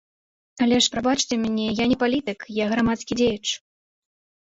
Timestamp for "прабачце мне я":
0.93-1.85